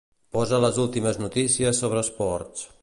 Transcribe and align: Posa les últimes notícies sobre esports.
Posa 0.37 0.59
les 0.63 0.79
últimes 0.85 1.21
notícies 1.27 1.85
sobre 1.85 2.05
esports. 2.07 2.69